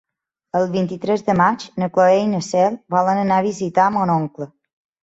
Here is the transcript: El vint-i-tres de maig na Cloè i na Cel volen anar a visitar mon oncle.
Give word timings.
El 0.59 0.63
vint-i-tres 0.75 1.23
de 1.27 1.35
maig 1.43 1.67
na 1.83 1.91
Cloè 1.99 2.17
i 2.23 2.27
na 2.33 2.43
Cel 2.51 2.81
volen 2.99 3.25
anar 3.27 3.39
a 3.43 3.49
visitar 3.53 3.91
mon 3.99 4.19
oncle. 4.21 4.55